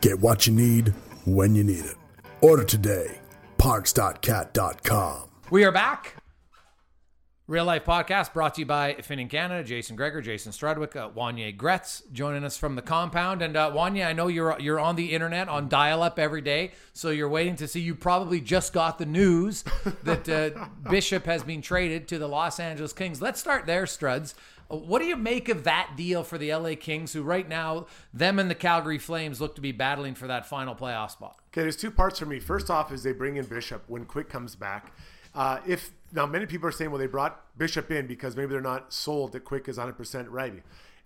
[0.00, 0.92] Get what you need
[1.24, 1.96] when you need it.
[2.40, 3.20] Order today.
[3.56, 5.30] Parts.cat.com.
[5.50, 6.16] We are back.
[7.46, 11.54] Real Life Podcast brought to you by Finning Canada, Jason Gregor, Jason Strudwick, uh, Wanye
[11.54, 13.42] Gretz joining us from the compound.
[13.42, 16.72] And uh, Wanye, I know you're you're on the internet on dial up every day,
[16.94, 17.80] so you're waiting to see.
[17.80, 19.62] You probably just got the news
[20.04, 23.20] that uh, Bishop has been traded to the Los Angeles Kings.
[23.20, 24.32] Let's start there, Struds.
[24.68, 28.38] What do you make of that deal for the LA Kings, who right now, them
[28.38, 31.38] and the Calgary Flames look to be battling for that final playoff spot?
[31.52, 32.40] Okay, there's two parts for me.
[32.40, 34.92] First off, is they bring in Bishop when Quick comes back.
[35.34, 38.60] Uh, if now many people are saying, well, they brought Bishop in because maybe they're
[38.60, 40.62] not sold that Quick is 100% ready.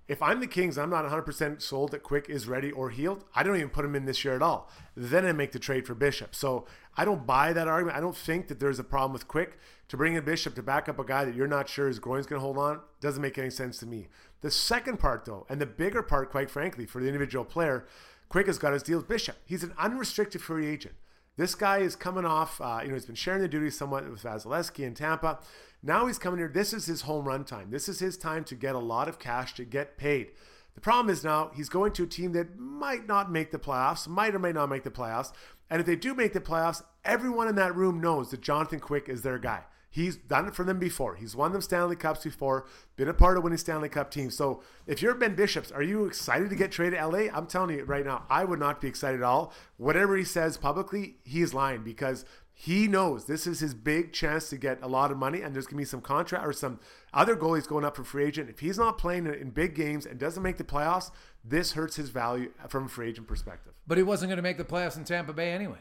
[0.08, 3.24] If I'm the Kings, I'm not 100% sold that Quick is ready or healed.
[3.34, 4.70] I don't even put him in this year at all.
[4.96, 6.34] Then I make the trade for Bishop.
[6.34, 6.64] So
[6.96, 7.98] I don't buy that argument.
[7.98, 10.88] I don't think that there's a problem with Quick to bring in Bishop to back
[10.88, 12.80] up a guy that you're not sure his groin's going to hold on.
[13.02, 14.08] Doesn't make any sense to me.
[14.40, 17.86] The second part, though, and the bigger part, quite frankly, for the individual player,
[18.30, 19.36] Quick has got his deal with Bishop.
[19.44, 20.94] He's an unrestricted free agent.
[21.36, 24.22] This guy is coming off, uh, you know, he's been sharing the duties somewhat with
[24.22, 25.38] Vasilevsky in Tampa.
[25.82, 26.50] Now he's coming here.
[26.52, 27.70] This is his home run time.
[27.70, 30.32] This is his time to get a lot of cash to get paid.
[30.74, 34.06] The problem is now he's going to a team that might not make the playoffs,
[34.06, 35.32] might or may not make the playoffs.
[35.70, 39.08] And if they do make the playoffs, everyone in that room knows that Jonathan Quick
[39.08, 39.64] is their guy.
[39.90, 41.16] He's done it for them before.
[41.16, 44.36] He's won them Stanley Cups before, been a part of winning Stanley Cup teams.
[44.36, 47.28] So if you're Ben Bishops, are you excited to get traded to LA?
[47.32, 49.52] I'm telling you right now, I would not be excited at all.
[49.78, 52.24] Whatever he says publicly, he's lying because
[52.60, 55.68] he knows this is his big chance to get a lot of money, and there's
[55.68, 56.80] gonna be some contract or some
[57.14, 58.50] other goalies going up for free agent.
[58.50, 61.12] If he's not playing in big games and doesn't make the playoffs,
[61.44, 63.74] this hurts his value from a free agent perspective.
[63.86, 65.78] But he wasn't going to make the playoffs in Tampa Bay anyway.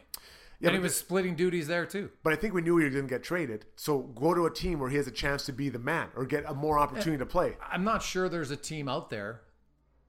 [0.60, 2.12] Yeah, and he was the- splitting duties there too.
[2.22, 3.66] But I think we knew he didn't get traded.
[3.76, 6.26] So go to a team where he has a chance to be the man or
[6.26, 7.58] get a more opportunity to play.
[7.72, 9.42] I'm not sure there's a team out there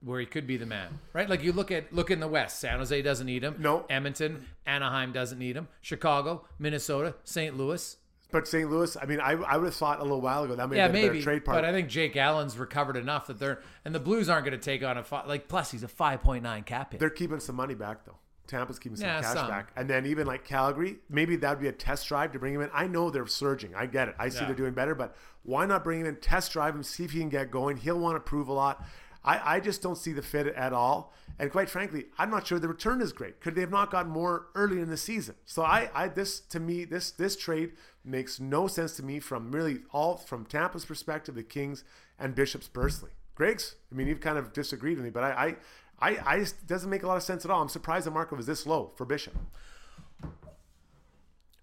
[0.03, 1.29] where he could be the man, right?
[1.29, 3.57] Like you look at look in the West, San Jose doesn't need him.
[3.59, 3.85] No.
[3.91, 5.69] Edmonton, Anaheim doesn't need him.
[5.81, 7.57] Chicago, Minnesota, St.
[7.57, 7.97] Louis.
[8.31, 8.71] But St.
[8.71, 10.83] Louis, I mean, I, I would have thought a little while ago that may Yeah,
[10.83, 11.19] have been a maybe.
[11.21, 11.57] better trade part.
[11.57, 14.63] But I think Jake Allen's recovered enough that they're and the Blues aren't going to
[14.63, 15.49] take on a fi- like.
[15.49, 17.01] Plus, he's a 5.9 cap hit.
[17.01, 18.17] They're keeping some money back though.
[18.47, 19.49] Tampa's keeping some Yeah, cash some.
[19.49, 22.55] back, and then even like Calgary, maybe that would be a test drive to bring
[22.55, 22.71] him in.
[22.73, 23.75] I know they're surging.
[23.75, 24.15] I get it.
[24.19, 24.47] I see Yeah.
[24.47, 27.21] they're doing better, but why not bring him in, test drive him, see if he
[27.21, 27.77] can get going?
[27.77, 28.87] He'll want to prove a lot.
[29.29, 31.13] I, I just don't see the fit at all.
[31.39, 33.41] And quite frankly, I'm not sure the return is great.
[33.41, 35.35] Could they have not gotten more early in the season?
[35.45, 37.73] So I, I this to me, this this trade
[38.05, 41.85] makes no sense to me from really all from Tampa's perspective, the Kings
[42.19, 43.13] and Bishops personally.
[43.35, 45.57] Greg's, I mean, you've kind of disagreed with me, but I,
[46.01, 47.61] I, I, I just doesn't make a lot of sense at all.
[47.61, 49.35] I'm surprised the market was this low for Bishop.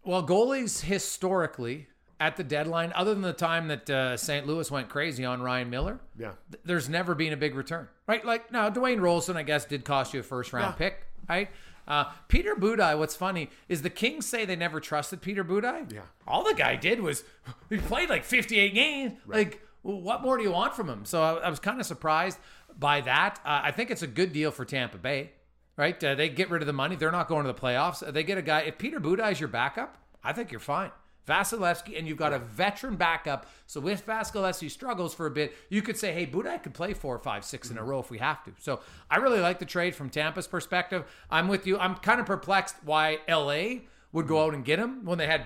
[0.04, 1.88] Well, goalies historically
[2.20, 4.48] at the deadline, other than the time that uh, St.
[4.48, 6.32] Louis went crazy on Ryan Miller, Yeah.
[6.52, 8.24] th- there's never been a big return, right?
[8.26, 10.90] Like now, Dwayne Roloson, I guess, did cost you a first round Yeah.
[10.90, 11.50] pick, right?
[11.88, 12.98] Uh, Peter Budaj.
[12.98, 15.92] What's funny is the Kings say they never trusted Peter Budaj.
[15.94, 16.02] Yeah.
[16.28, 17.24] All the guy did was
[17.70, 19.20] he played like 58 games.
[19.28, 21.06] Like, what more do you want from him?
[21.06, 22.40] So I, I was kind of surprised
[22.80, 23.40] by that.
[23.46, 25.32] Uh, I think it's a good deal for Tampa Bay,
[25.78, 26.02] right?
[26.04, 26.96] Uh, they get rid of the money.
[26.96, 28.00] They're not going to the playoffs.
[28.14, 28.62] They get a guy.
[28.62, 30.90] If Peter Budaj is your backup, I think you're fine.
[31.28, 33.48] Vasilevsky, and you've got a veteran backup.
[33.68, 37.18] So if Vasilevsky struggles for a bit, you could say, hey, Budaj could play four,
[37.20, 37.90] five, six in a mm-hmm.
[37.90, 38.52] row if we have to.
[38.60, 41.06] So I really like the trade from Tampa's perspective.
[41.30, 41.78] I'm with you.
[41.78, 44.48] I'm kind of perplexed why LA would go mm-hmm.
[44.48, 45.44] out and get him when they had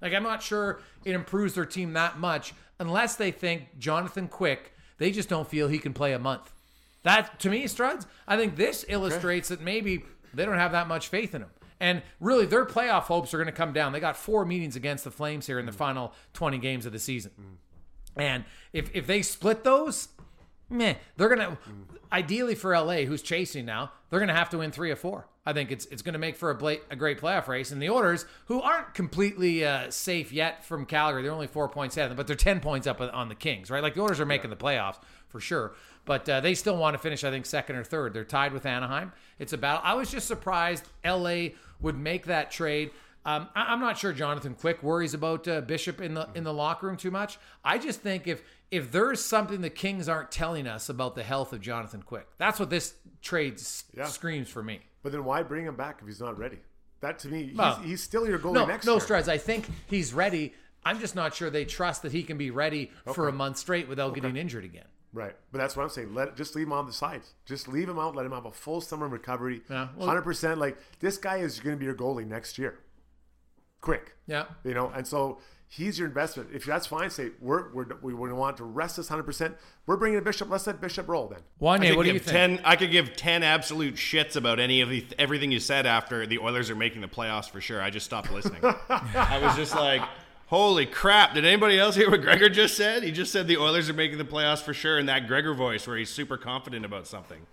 [0.00, 4.72] like I'm not sure it improves their team that much unless they think Jonathan Quick,
[4.98, 6.52] they just don't feel he can play a month.
[7.02, 10.04] That to me, Struds, I think this illustrates that maybe
[10.34, 11.50] they don't have that much faith in him.
[11.80, 13.92] And really, their playoff hopes are going to come down.
[13.92, 15.76] They got four meetings against the Flames here in the mm.
[15.76, 17.32] final 20 games of the season.
[17.40, 18.22] Mm.
[18.22, 20.08] And if, if they split those,
[20.68, 21.84] meh, they're going to, mm.
[22.12, 25.28] ideally for LA, who's chasing now, they're going to have to win three or four.
[25.46, 27.70] I think it's it's going to make for a, bla- a great playoff race.
[27.70, 31.96] And the Orders, who aren't completely uh, safe yet from Calgary, they're only four points
[31.96, 33.82] ahead, but they're ten points up on the Kings, right?
[33.82, 35.74] Like the Orders are making the playoffs for sure,
[36.08, 38.14] but uh, they still want to finish, I think, second or third.
[38.14, 39.12] They're tied with Anaheim.
[39.38, 39.82] It's a battle.
[39.84, 41.48] I was just surprised LA
[41.82, 42.90] would make that trade.
[43.26, 46.52] Um, I, am not sure Jonathan Quick worries about uh, Bishop in the in the
[46.52, 47.38] locker room too much.
[47.62, 51.52] I just think if if there's something the Kings aren't telling us about the health
[51.52, 54.06] of Jonathan Quick, that's what this trade s- Yeah.
[54.06, 54.80] screams for me.
[55.02, 56.58] But then why bring him back if he's not ready?
[57.00, 59.28] That to me, he's, Well, he's still your goalie No, next no strides.
[59.28, 60.54] I think he's ready.
[60.84, 63.88] I'm just not sure they trust that he can be ready for a month straight
[63.88, 64.86] without getting injured again.
[65.18, 66.14] Right, but that's what I'm saying.
[66.14, 67.34] Let just leave him on the sides.
[67.44, 68.14] Just leave him out.
[68.14, 69.62] Let him have a full summer recovery.
[69.68, 70.60] Yeah, well- hundred percent.
[70.60, 72.78] Like this guy is going to be your goalie next year.
[73.80, 74.14] Quick.
[74.28, 74.44] Yeah.
[74.64, 76.50] You know, and so he's your investment.
[76.52, 79.56] If that's fine, say we're, we're we we want to rest this hundred percent.
[79.86, 80.48] We're bringing a Bishop.
[80.50, 81.40] Let's let Bishop roll then.
[81.60, 82.58] I Wanye, could what do you give think?
[82.58, 82.60] ten.
[82.64, 86.38] I could give ten absolute shits about any of the everything you said after the
[86.38, 87.80] Oilers are making the playoffs for sure.
[87.82, 88.60] I just stopped listening.
[88.88, 90.02] I was just like,
[90.48, 93.02] "Holy crap!" Did anybody else hear what Gregor just said?
[93.02, 95.86] He just said the Oilers are making the playoffs for sure in that Gregor voice,
[95.86, 97.46] where he's super confident about something.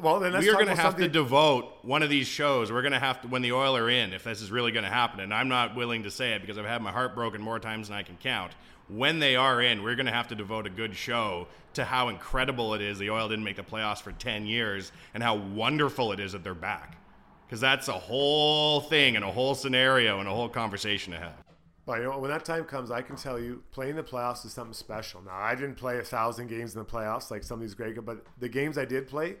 [0.00, 2.70] Well, then we are going to have to devote one of these shows.
[2.70, 4.84] We're going to have to when the Oil are in, if this is really going
[4.84, 5.20] to happen.
[5.20, 7.88] And I'm not willing to say it because I've had my heart broken more times
[7.88, 8.52] than I can count.
[8.88, 12.08] When they are in, we're going to have to devote a good show to how
[12.08, 16.12] incredible it is the Oil didn't make the playoffs for 10 years and how wonderful
[16.12, 16.96] it is that they're back.
[17.46, 21.47] Because that's a whole thing and a whole scenario and a whole conversation to have.
[21.88, 24.52] But you know, when that time comes, I can tell you, playing the playoffs is
[24.52, 25.22] something special.
[25.22, 27.94] Now, I didn't play a thousand games in the playoffs like some of these great,
[27.94, 29.36] guys, but the games I did play,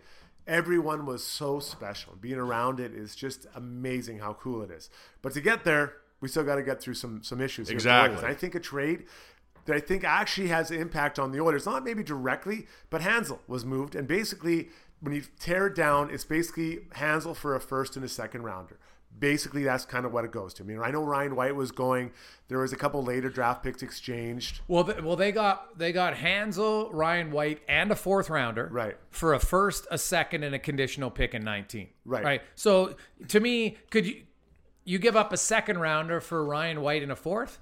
[0.46, 2.14] everyone was so special.
[2.18, 4.88] Being around it is just amazing how cool it is.
[5.20, 7.68] But to get there, we still got to get through some some issues.
[7.68, 8.26] here with the Exactly.
[8.26, 9.04] I think a trade
[9.66, 13.40] that I think actually has an impact on the Oilers, not maybe directly, but Hanzal
[13.46, 17.94] was moved, and basically when you tear it down, it's basically Hanzal for a first
[17.94, 18.78] and a second rounder.
[19.18, 20.62] Basically, that's kind of what it goes to.
[20.62, 22.12] I mean, I know Ryan White was going.
[22.48, 24.60] There was a couple later draft picks exchanged.
[24.68, 28.96] Well, th- well, they got they got Hanzal, Ryan White, and a fourth rounder, Right.
[29.10, 32.24] For a first, a second, and a conditional pick in nineteen, Right.
[32.24, 32.42] Right.
[32.54, 32.96] So,
[33.28, 34.22] to me, could you
[34.84, 37.58] you give up a second rounder for Ryan White and a fourth?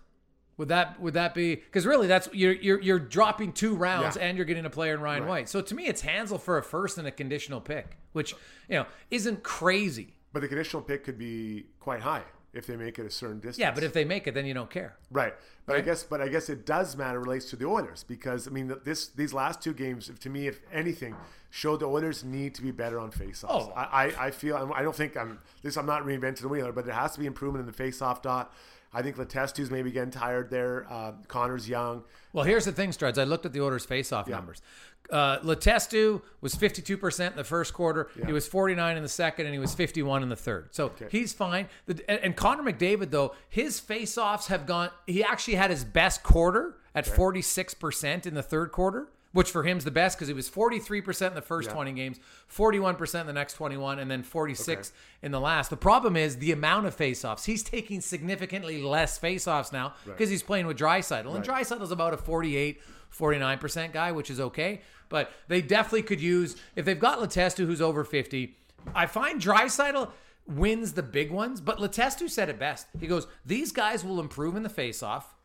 [0.58, 4.22] Would that would that be because really that's you're you're you're dropping two rounds Yeah.
[4.24, 5.28] and you're getting a player in Ryan Right.
[5.28, 5.48] White.
[5.48, 8.32] So to me, it's Hanzal for a first and a conditional pick, which
[8.68, 10.15] you know isn't crazy.
[10.36, 12.20] But the conditional pick could be quite high
[12.52, 13.56] if they make it a certain distance.
[13.56, 14.94] Yeah, but if they make it, then you don't care.
[15.10, 15.32] Right,
[15.64, 18.50] but I guess, but I guess it does matter relates to the Oilers because I
[18.50, 21.16] mean this these last two games, to me, if anything,
[21.48, 23.46] showed the Oilers need to be better on faceoffs.
[23.48, 23.72] Oh.
[23.74, 25.78] I, I, I feel I don't think I'm this.
[25.78, 28.52] I'm not reinventing the wheel, but there has to be improvement in the faceoff dot.
[28.92, 30.86] I think Letestu's maybe getting tired there.
[30.90, 32.04] Uh, Connor's young.
[32.32, 33.18] Well, here's the thing, Struds.
[33.18, 34.36] I looked at the Oilers face-off Yeah.
[34.36, 34.62] numbers.
[35.10, 38.08] Uh, Letestu was 52% in the first quarter.
[38.26, 40.68] He was 49 in the second, and he was 51 in the third.
[40.72, 41.68] So he's fine.
[41.86, 44.90] The, and, and Connor McDavid, though, his face-offs have gone.
[45.06, 49.76] He actually had his best quarter at 46% in the third quarter, which for him
[49.76, 52.18] is the best because he was 43% in the first 20 games,
[52.50, 55.68] 41% in the next 21, and then 46 in the last.
[55.68, 57.44] The problem is the amount of face-offs.
[57.44, 62.16] He's taking significantly less face-offs now because he's playing with Draisaitl, and Draisaitl's about a
[62.16, 62.80] 48,
[63.14, 64.80] 49% guy, which is okay.
[65.10, 68.56] But they definitely could use if they've got Letestu who's over 50.
[68.94, 70.10] I find Draisaitl
[70.46, 72.86] wins the big ones, but Letestu said it best.
[72.98, 75.35] He goes, "These guys will improve in the face-off."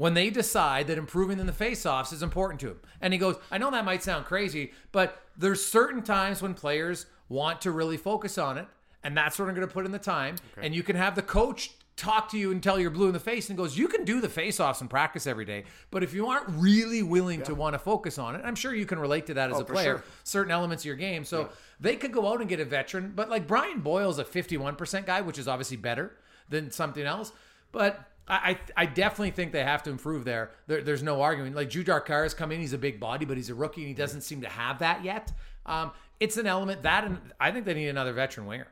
[0.00, 2.80] When they decide that improving in the face-offs is important to him.
[3.02, 7.04] And he goes, I know that might sound crazy, but there's certain times when players
[7.28, 8.66] want to really focus on it,
[9.04, 10.36] and that's what I'm going to put in the time.
[10.56, 13.50] And you can have the coach talk to you until you're blue in the face
[13.50, 16.48] and goes, you can do the face-offs in practice every day, but if you aren't
[16.48, 19.50] really willing to want to focus on it, I'm sure you can relate to that
[19.50, 20.04] as Oh, a player, sure.
[20.24, 21.26] certain elements of your game.
[21.26, 25.04] So they could go out and get a veteran, but like Brian Boyle's a 51%
[25.04, 26.16] guy, which is obviously better
[26.48, 27.32] than something else.
[27.70, 30.52] But I, I definitely think they have to improve there.
[30.66, 31.52] there there's no arguing.
[31.52, 33.94] Like Jujhar Khaira's come in, he's a big body, but he's a rookie and he
[33.94, 35.32] doesn't seem to have that yet.
[35.66, 35.90] Um,
[36.20, 38.68] it's an element that, and I think they need another veteran winger.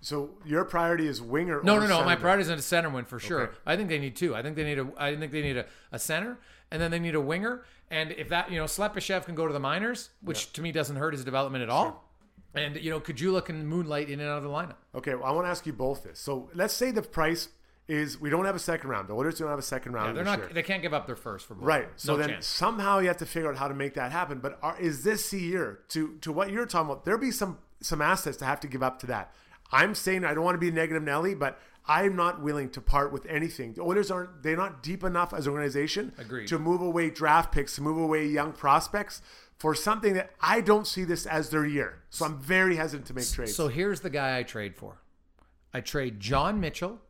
[0.00, 1.62] So your priority is winger.
[1.62, 2.04] No, or no, no.
[2.04, 3.42] My priority is a center win for sure.
[3.42, 3.56] Okay.
[3.64, 4.34] I think they need two.
[4.34, 4.88] I think they need a.
[4.98, 6.38] I think they need a, a center,
[6.72, 7.64] and then they need a winger.
[7.88, 10.96] And if that, you know, Slepyshev can go to the minors, which to me doesn't
[10.96, 12.08] hurt his development at all.
[12.54, 14.76] And you know, Caggiula can moonlight in and out of the lineup.
[14.94, 16.18] Okay, well, I want to ask you both this.
[16.18, 17.48] So let's say the price
[17.88, 19.08] is we don't have a second round.
[19.08, 20.08] The Oilers don't have a second round.
[20.08, 20.38] Yeah, they're not.
[20.38, 20.50] year.
[20.52, 21.64] They can't give up their first for both.
[21.64, 21.88] Right.
[21.96, 22.46] So no then chance.
[22.46, 24.38] somehow you have to figure out how to make that happen.
[24.38, 27.04] But are, is this the year to to what you're talking about?
[27.04, 29.32] There'll be some some assets to have to give up to that.
[29.72, 33.12] I'm saying I don't want to be negative Nelly, but I'm not willing to part
[33.12, 33.72] with anything.
[33.74, 36.46] The Oilers aren't they're not deep enough as an organization Agreed.
[36.48, 39.22] to move away draft picks, to move away young prospects
[39.58, 42.02] for something that I don't see this as their year.
[42.10, 43.54] So I'm very hesitant to make trades.
[43.54, 45.02] So here's the guy I trade for.
[45.74, 47.00] I trade John Mitchell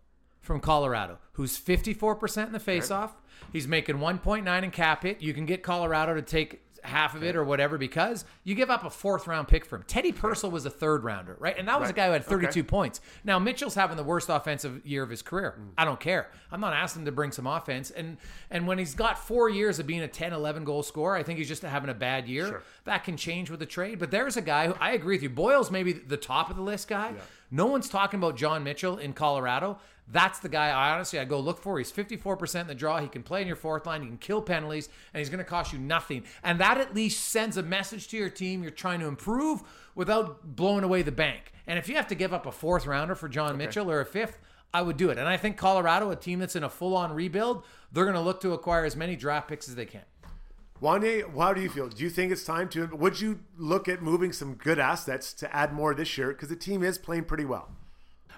[0.43, 3.13] from Colorado, who's 54% in the faceoff.
[3.53, 5.23] He's making 1.9 in cap hit.
[5.23, 8.85] You can get Colorado to take half of it or whatever because you give up
[8.85, 9.85] a fourth round pick for him.
[9.87, 11.57] Teddy Purcell was a third rounder, right?
[11.57, 12.63] And that was a guy who had 32 Okay.
[12.65, 13.01] points.
[13.23, 15.55] Now Mitchell's having the worst offensive year of his career.
[15.61, 15.69] Mm.
[15.79, 16.29] I don't care.
[16.51, 17.93] I'm not asking him to bring some offense.
[17.93, 18.17] And
[18.51, 21.39] and when he's got 4 years of being a 10, 11 goal scorer, I think
[21.39, 22.63] he's just having a bad year.
[22.83, 24.01] That can change with the trade.
[24.01, 25.31] But there's a guy who I agree with you.
[25.31, 27.13] Boyle's maybe the top of the list guy.
[27.53, 29.79] No one's talking about John Mitchell in Colorado.
[30.09, 31.79] That's the guy I honestly I go look for.
[31.79, 32.99] He's 54% in the draw.
[33.01, 34.03] He can play in your fourth line.
[34.03, 36.25] He can kill penalties, and he's going to cost you nothing.
[36.43, 38.63] And that at least sends a message to your team.
[38.63, 39.63] You're trying to improve
[39.95, 41.53] without blowing away the bank.
[41.67, 44.07] And if you have to give up a fourth rounder for John Mitchell or a
[44.07, 44.39] fifth,
[44.75, 45.19] I would do it.
[45.19, 48.41] And I think Colorado, a team that's in a full-on rebuild, they're going to look
[48.41, 50.03] to acquire as many draft picks as they can.
[50.83, 51.89] Wanye, how do you feel?
[51.89, 52.87] Do you think it's time to?
[52.87, 56.57] Would you look at moving some good assets to add more this year because the
[56.57, 57.71] team is playing pretty well?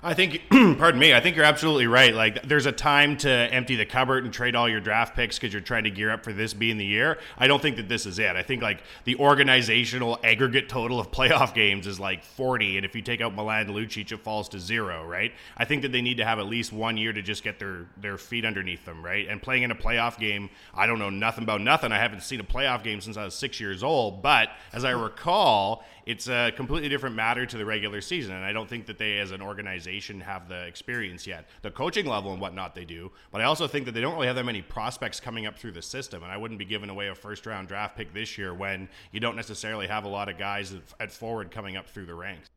[0.04, 2.14] I think, pardon me, I think you're absolutely right.
[2.14, 5.54] Like, there's a time to empty the cupboard and trade all your draft picks because
[5.54, 7.18] you're trying to gear up for this being the year.
[7.38, 8.36] I don't think that this is it.
[8.36, 12.76] I think, like, the organizational aggregate total of playoff games is like 40.
[12.76, 15.32] And if you take out Milan Lucic, it falls to zero, right?
[15.56, 17.86] I think that they need to have at least one year to just get their,
[17.96, 19.26] their feet underneath them, right?
[19.26, 21.92] And playing in a playoff game, I don't know nothing about nothing.
[21.92, 24.20] I haven't seen a playoff game since I was six years old.
[24.20, 28.34] But as I recall, it's a completely different matter to the regular season.
[28.34, 31.48] And I don't think that they, as an organization, have the experience yet.
[31.62, 33.10] The coaching level and whatnot they do.
[33.32, 35.72] But I also think that they don't really have that many prospects coming up through
[35.72, 36.22] the system.
[36.22, 39.20] And I wouldn't be giving away a first round draft pick this year when you
[39.20, 42.50] don't necessarily have a lot of guys at- forward coming up through the ranks.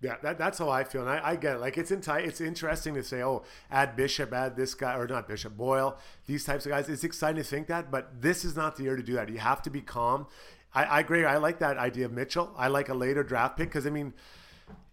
[0.00, 1.58] Yeah, that, that's how I feel, and I, I get it.
[1.60, 5.28] Like it's in it's interesting to say, oh, add Bishop, add this guy, or not
[5.28, 6.88] Bishop, Boyle, these types of guys.
[6.88, 9.28] It's exciting to think that, but this is not the year to do that.
[9.28, 10.26] You have to be calm.
[10.74, 11.24] I, I agree.
[11.24, 12.52] I like that idea of Mitchell.
[12.56, 14.14] I like a later draft pick because I mean,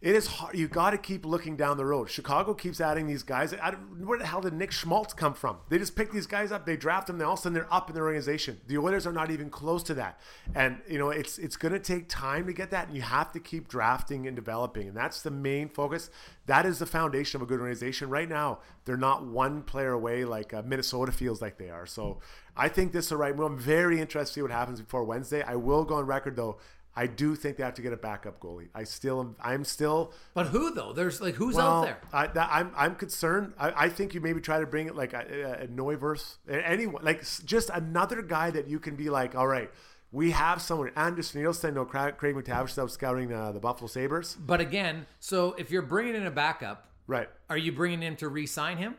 [0.02, 0.58] it is hard.
[0.58, 2.10] You got to keep looking down the road.
[2.10, 3.52] Chicago keeps adding these guys.
[3.52, 5.58] Where the hell did Nick Schmaltz come from?
[5.68, 6.66] They just pick these guys up.
[6.66, 7.18] They draft them.
[7.18, 8.62] Then all of a sudden they're up in their organization.
[8.68, 10.22] The Oilers are not even close to that.
[10.56, 12.88] And you know it's it's going to take time to get that.
[12.88, 14.88] And you have to keep drafting and developing.
[14.88, 16.10] And that's the main focus.
[16.46, 18.10] That is the foundation of a good organization.
[18.10, 21.86] Right now they're not one player away like uh, Minnesota feels like they are.
[21.86, 22.20] So
[22.56, 23.46] I think this is the right move.
[23.46, 25.44] I'm very interested to see what happens before Wednesday.
[25.44, 26.58] I will go on record though.
[27.02, 28.68] I do think they have to get a backup goalie.
[28.76, 29.36] I still am.
[29.42, 30.12] I'm still.
[30.34, 30.92] But who though?
[30.92, 31.98] There's like who's Well, out there?
[32.12, 33.54] I, that, I'm I'm concerned.
[33.58, 37.24] I, I think you maybe try to bring it like a, a Neuvirth, anyone like
[37.46, 39.72] just another guy that you can be like, all right,
[40.12, 40.92] we have someone.
[40.96, 44.36] Anders Nilsson, no Craig, Craig MacTavish out scouting uh, the Buffalo Sabres.
[44.36, 47.30] But again, so if you're bringing in a backup, Right.
[47.50, 48.96] are you bringing him to re-sign him?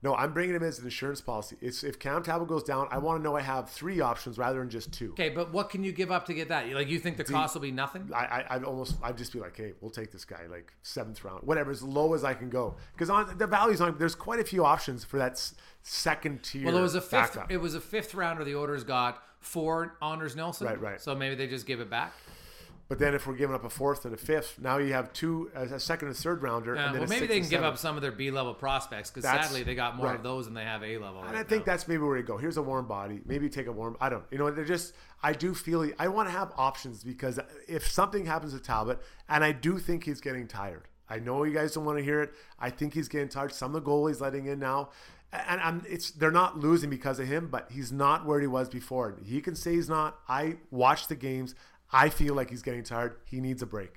[0.00, 1.56] No, I'm bringing him as an insurance policy.
[1.60, 4.60] It's if Cam Talbot goes down, I want to know I have three options rather
[4.60, 5.10] than just two.
[5.10, 6.68] Okay, but what can you give up to get that?
[6.68, 8.08] Like you think the cost will be nothing?
[8.14, 11.24] I, I, I'd almost, I'd just be like, hey, we'll take this guy, like seventh
[11.24, 12.76] round, whatever, as low as I can go.
[12.92, 15.42] Because on the values on, there's quite a few options for that
[15.82, 16.66] second tier.
[16.66, 17.34] Well, it was a fifth.
[17.34, 17.50] backup.
[17.50, 18.44] It was a fifth rounder.
[18.44, 20.68] The Oilers got for Anders Nilsson.
[20.68, 21.00] Right, right.
[21.00, 22.12] So maybe they just give it back.
[22.88, 25.50] But then if we're giving up a fourth and a fifth, now you have two,
[25.54, 26.74] a a second and third rounder.
[26.74, 29.10] Yeah, and then well, maybe they can give up some of their B level prospects
[29.10, 30.16] because sadly they got more right.
[30.16, 31.20] of those than they have A level.
[31.20, 31.72] And right I think now.
[31.72, 32.38] that's maybe where you go.
[32.38, 33.20] Here's a warm body.
[33.26, 33.98] Maybe take a warm.
[34.00, 34.24] I don't.
[34.30, 34.94] You know, they're just.
[35.22, 35.90] I do feel.
[35.98, 40.04] I want to have options because if something happens to Talbot, and I do think
[40.04, 40.88] he's getting tired.
[41.10, 42.32] I know you guys don't want to hear it.
[42.58, 43.52] I think he's getting tired.
[43.52, 44.90] Some of the goalies letting in now,
[45.32, 48.68] and I'm, it's they're not losing because of him, but he's not where he was
[48.68, 49.18] before.
[49.24, 50.18] He can say he's not.
[50.26, 51.54] I watch the games.
[51.92, 53.16] I feel like he's getting tired.
[53.24, 53.92] He needs a break.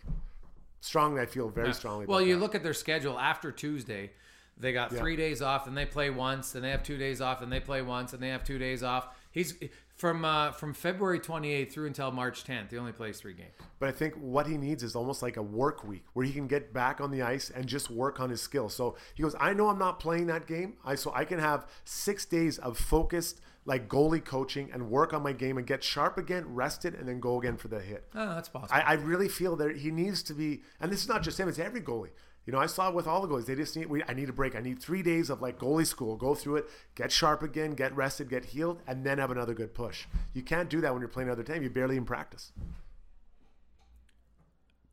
[0.79, 1.73] Strongly, I feel very Yeah.
[1.73, 2.05] strongly.
[2.05, 2.41] Well, about you that.
[2.41, 4.11] look at their schedule after Tuesday.
[4.57, 7.41] They got three days off, and they play once, and they have two days off,
[7.41, 9.07] and they play once, and they have two days off.
[9.31, 9.55] He's
[9.95, 12.69] from uh, from February 28th through until March 10th.
[12.71, 13.53] He only plays three games.
[13.79, 16.47] But I think what he needs is almost like a work week where he can
[16.47, 18.75] get back on the ice and just work on his skills.
[18.75, 21.67] So he goes, I know I'm not playing that game, I so I can have
[21.85, 26.17] six days of focused like goalie coaching and work on my game and get sharp
[26.17, 28.07] again, rested, and then go again for the hit.
[28.15, 28.73] Oh, that's possible.
[28.73, 31.47] I, I really feel that he needs to be, and this is not just him;
[31.47, 32.09] it's every goalie.
[32.45, 33.45] You know, I saw it with all the goalies.
[33.45, 33.85] They just need.
[33.85, 34.55] We, I need a break.
[34.55, 36.15] I need three days of like goalie school.
[36.17, 39.73] Go through it, get sharp again, get rested, get healed, and then have another good
[39.75, 40.05] push.
[40.33, 41.61] You can't do that when you're playing another team.
[41.61, 42.51] You barely in practice.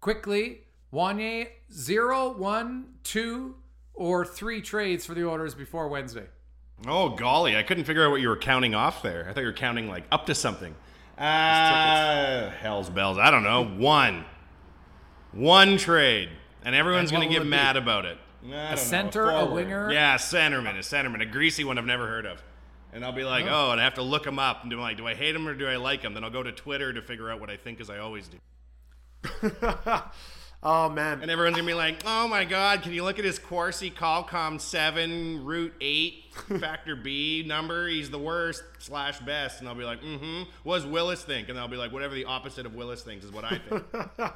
[0.00, 0.60] Quickly,
[0.92, 3.56] Wanye, zero, one, two,
[3.94, 6.26] or three trades for the Oilers before Wednesday.
[6.86, 7.56] Oh, golly.
[7.56, 9.26] I couldn't figure out what you were counting off there.
[9.28, 10.74] I thought you were counting like up to something.
[11.16, 13.18] Uh, hell's bells.
[13.18, 13.64] I don't know.
[13.64, 14.24] One.
[15.32, 16.28] One trade.
[16.64, 17.50] And everyone's going to get it be?
[17.50, 18.18] mad about it.
[18.44, 19.54] I don't know, center, a forward.
[19.54, 19.92] winger?
[19.92, 20.76] Yeah, a centerman.
[20.76, 21.20] A centerman.
[21.20, 22.42] A greasy one I've never heard of.
[22.92, 24.62] And I'll be like, oh, and I have to look him up.
[24.62, 26.14] And do like, do I hate him or do I like him?
[26.14, 28.38] Then I'll go to Twitter to figure out what I think, as I always do.
[30.62, 31.22] Oh man.
[31.22, 34.60] And everyone's gonna be like, "Oh my God, can you look at his Corsi Qualcomm
[34.60, 37.86] Seven Root Eight Factor B number?
[37.86, 41.48] He's the worst slash best." And I'll be like, "Mm-hmm." What does Willis think?
[41.48, 43.84] And I'll be like, "Whatever the opposite of Willis thinks is what I think."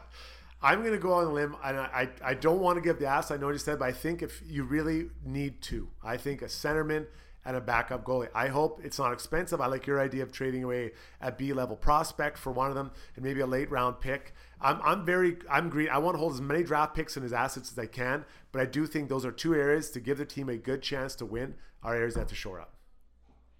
[0.62, 3.06] I'm to go on a limb, and I, I, I don't want to give the
[3.06, 3.32] ass.
[3.32, 6.40] I know what you said, but I think if you really need to, I think
[6.40, 7.06] a centerman
[7.44, 8.28] and a backup goalie.
[8.34, 9.60] I hope it's not expensive.
[9.60, 12.92] I like your idea of trading away a B level prospect for one of them
[13.16, 14.34] and maybe a late round pick.
[14.60, 15.88] I'm, I'm very I'm green.
[15.88, 18.62] I want to hold as many draft picks and his assets as I can, but
[18.62, 21.26] I do think those are two areas to give the team a good chance to
[21.26, 21.54] win.
[21.82, 22.74] Are areas that have to shore up.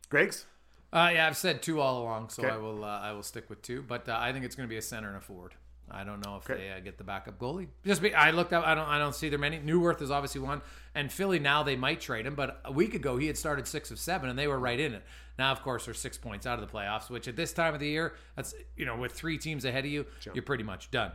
[0.08, 0.46] Greg's.
[0.92, 2.52] Uh, yeah, I've said two all along, so Okay.
[2.52, 3.82] I will uh, I will stick with two.
[3.82, 5.54] But uh, I think it's going to be a center and a forward.
[5.94, 6.58] I don't know if Okay.
[6.60, 7.68] they uh, get the backup goalie.
[7.84, 8.66] Just be, I looked up.
[8.66, 9.58] I don't I don't see there many.
[9.58, 10.62] Neuvirth is obviously one,
[10.94, 12.34] and Philly now they might trade him.
[12.34, 14.94] But a week ago he had started six of seven, and they were right in
[14.94, 15.02] it.
[15.38, 17.80] Now of course they're six points out of the playoffs, which at this time of
[17.80, 21.12] the year, that's you know with three teams ahead of you, you're pretty much done.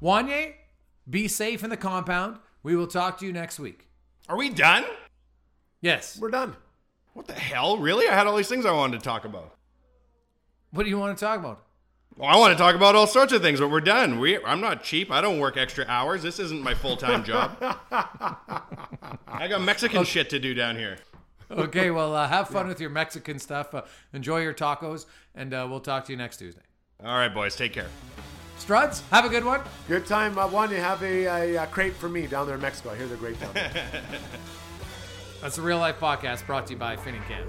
[0.00, 0.54] Wanye,
[1.10, 2.38] be safe in the compound.
[2.62, 3.88] We will talk to you next week.
[4.28, 4.84] Are we done?
[5.80, 6.16] Yes.
[6.20, 6.54] We're done.
[7.14, 7.76] What the hell?
[7.78, 8.08] Really?
[8.08, 9.56] I had all these things I wanted to talk about.
[10.70, 11.64] What do you want to talk about?
[12.16, 14.18] Well, I want to talk about all sorts of things, but we're done.
[14.18, 15.10] We, I'm not cheap.
[15.10, 16.22] I don't work extra hours.
[16.22, 17.56] This isn't my full time job.
[19.26, 20.98] I got Mexican shit to do down here.
[21.50, 23.74] Okay, well, uh, have fun with your Mexican stuff.
[23.74, 23.82] Uh,
[24.12, 26.62] enjoy your tacos, and uh, we'll talk to you next Tuesday.
[27.04, 27.56] All right, boys.
[27.56, 27.88] Take care.
[28.58, 29.60] Struds, have a good one.
[29.88, 30.38] Good time.
[30.38, 31.24] Uh, one, you have a,
[31.56, 32.90] a, a crepe for me down there in Mexico.
[32.90, 33.72] I hear they're great down there.
[35.42, 37.48] That's a real life podcast brought to you by Finning Camp.